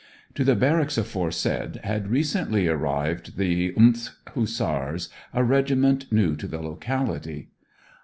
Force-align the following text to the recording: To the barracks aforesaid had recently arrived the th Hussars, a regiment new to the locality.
To 0.33 0.43
the 0.43 0.55
barracks 0.55 0.97
aforesaid 0.97 1.79
had 1.83 2.07
recently 2.07 2.67
arrived 2.67 3.37
the 3.37 3.71
th 3.71 4.09
Hussars, 4.33 5.09
a 5.31 5.43
regiment 5.43 6.11
new 6.11 6.35
to 6.37 6.47
the 6.47 6.59
locality. 6.59 7.49